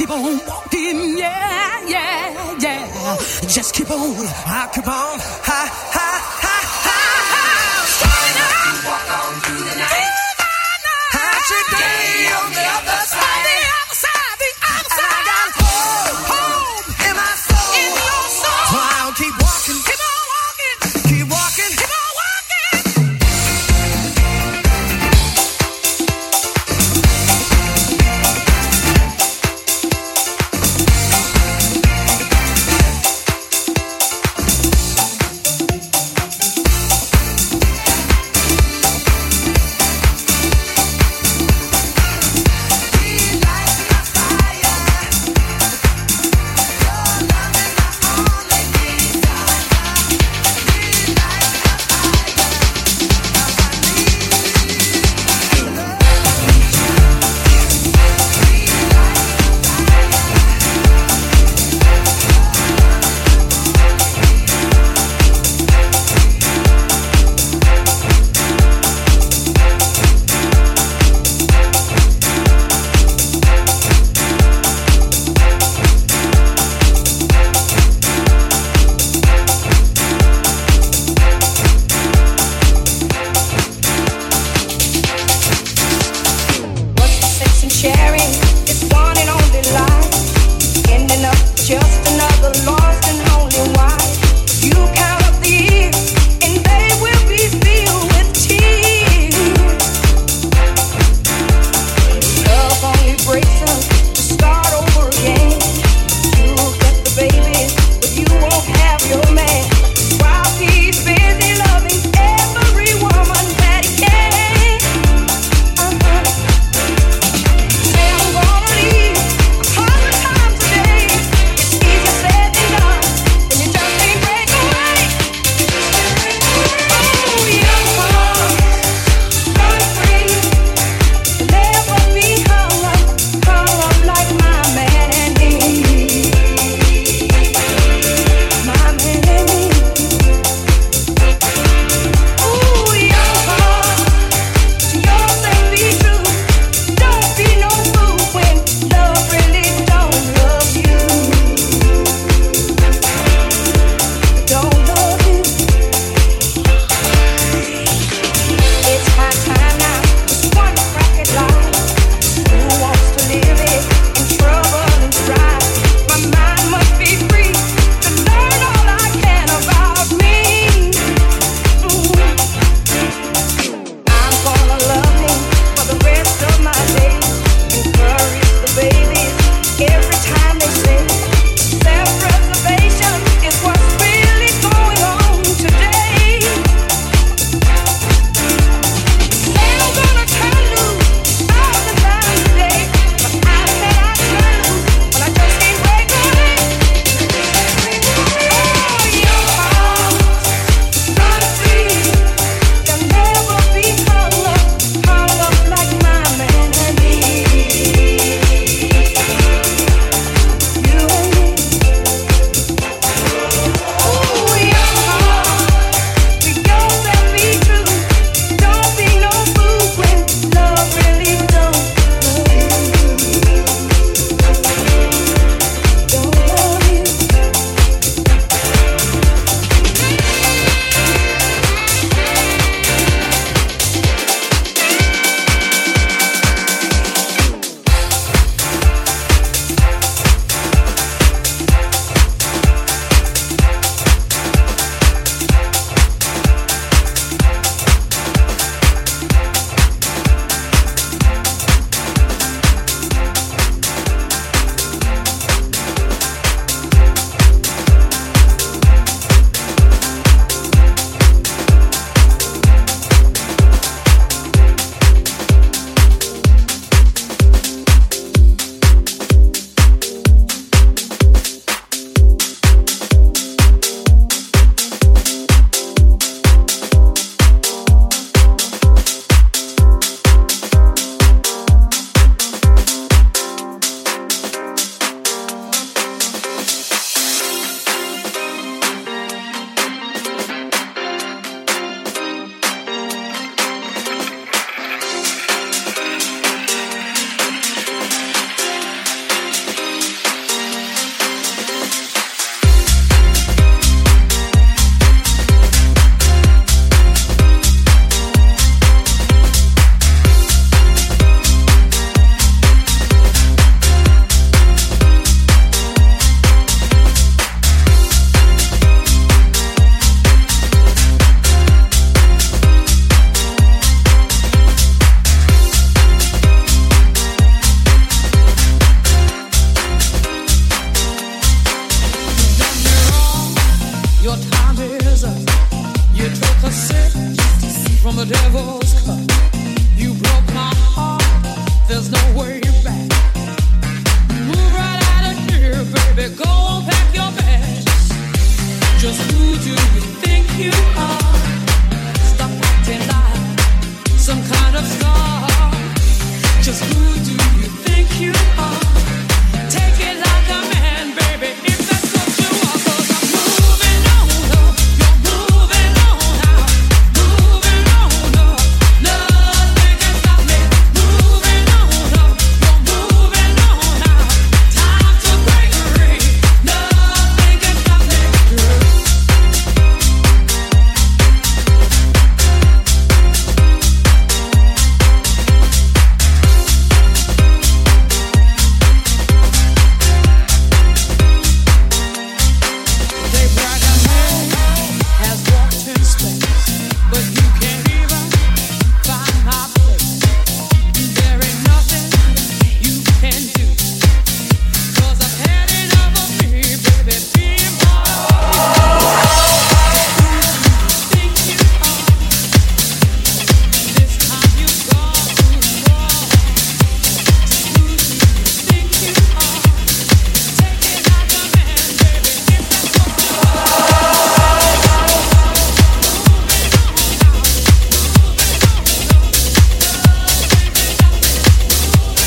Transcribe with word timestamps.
keep 0.00 0.10
on 0.10 0.40
walking, 0.46 1.18
yeah, 1.18 1.86
yeah, 1.86 2.56
yeah. 2.58 3.16
Just 3.46 3.74
keep 3.74 3.90
on, 3.90 4.16
I 4.46 4.70
keep 4.72 4.88
on, 4.88 5.20
I. 5.46 5.89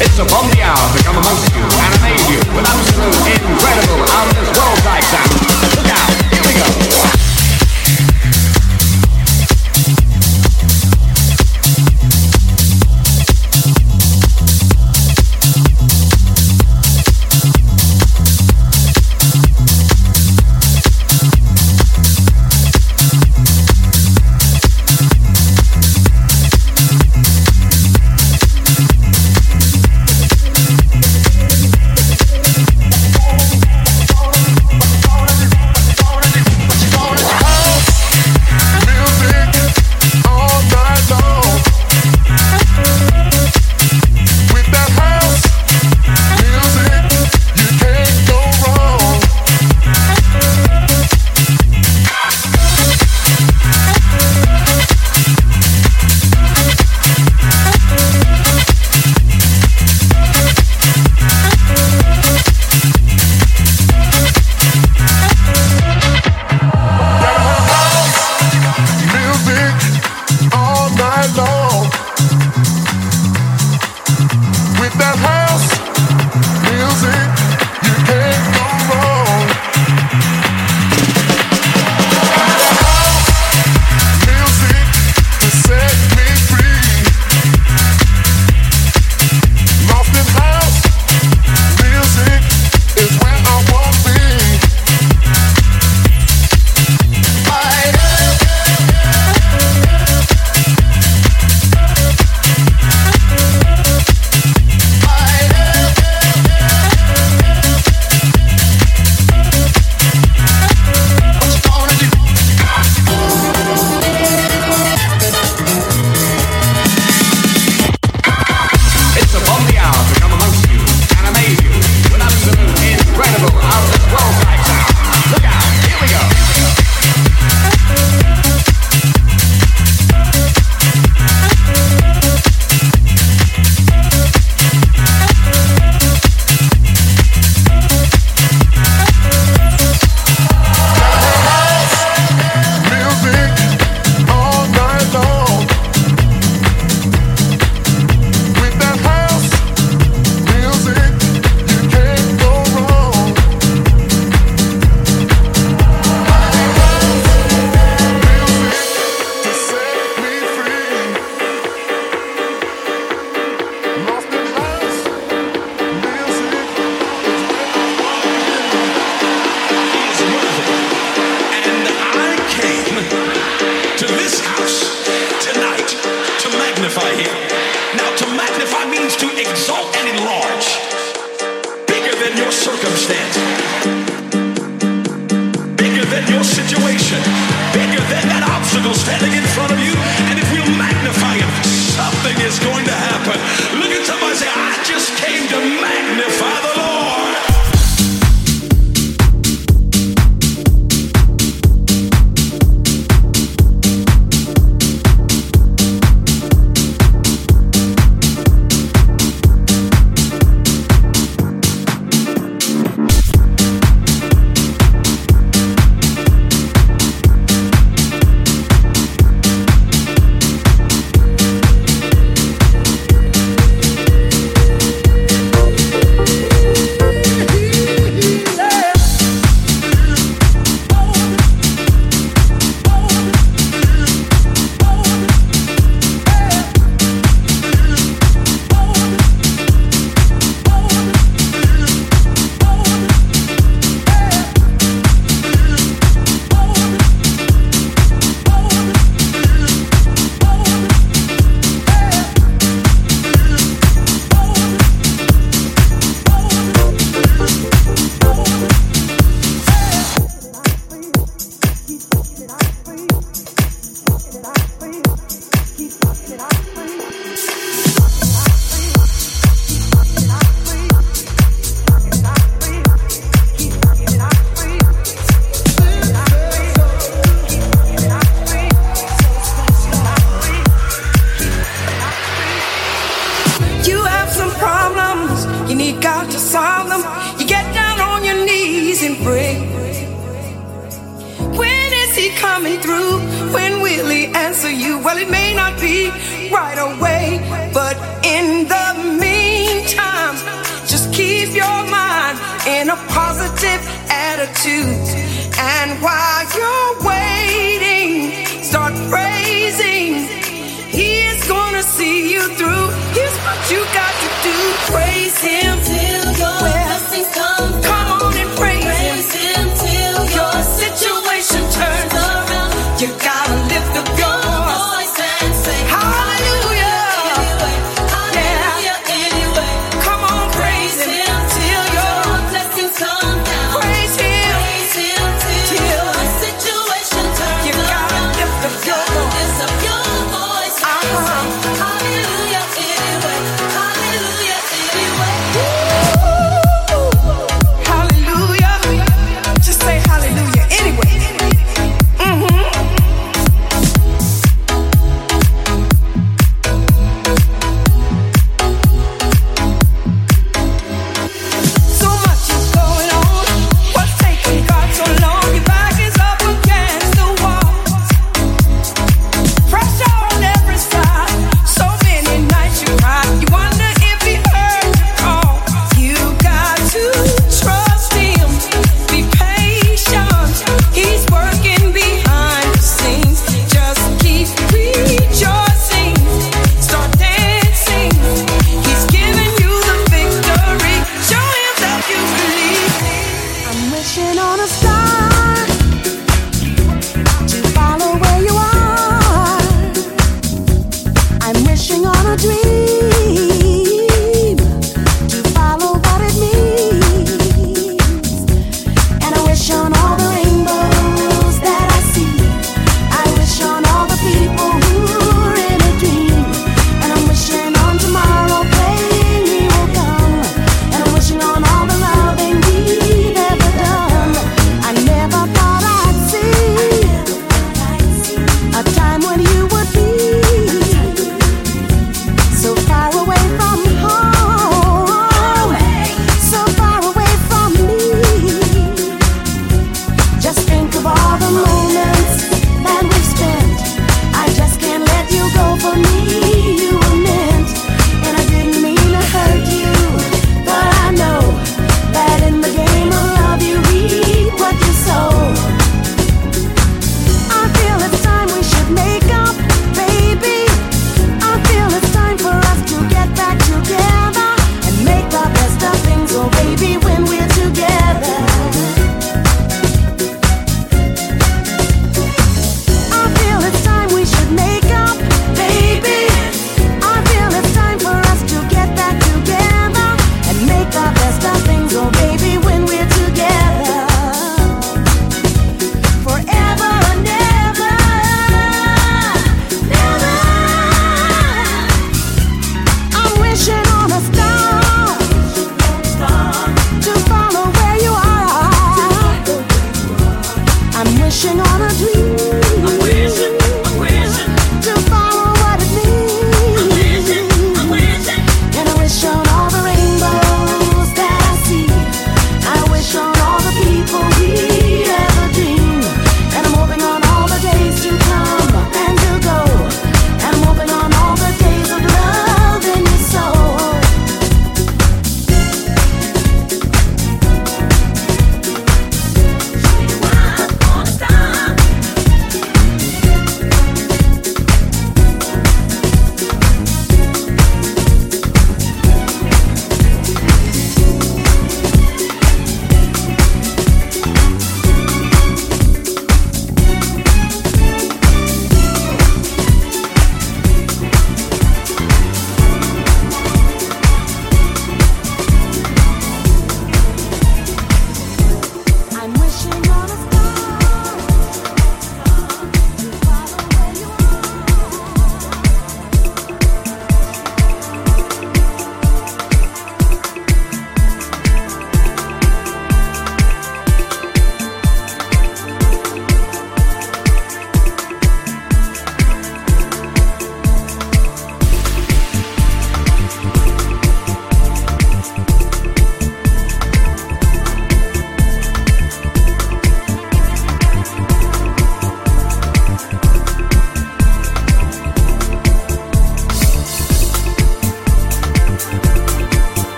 It's 0.00 0.18
upon 0.18 0.50
the 0.50 0.60
hour 0.62 0.96
to 0.96 1.04
come 1.04 1.16
amongst 1.16 1.54
you 1.54 1.62
and 1.62 1.94
amaze 1.94 2.28
you 2.28 2.38
with 2.54 2.66
absolute 2.66 3.14
incredible 3.30 4.02
out 4.10 4.26
of 4.26 4.34
this 4.34 4.50
world 4.58 4.78
type 4.78 5.04
sound. 5.04 5.30
Look 5.76 5.86
out, 5.86 6.10
here 6.32 6.42
we 6.42 6.88
go. 6.90 6.93